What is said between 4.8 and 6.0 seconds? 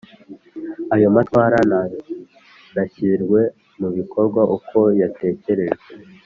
yatekerejwe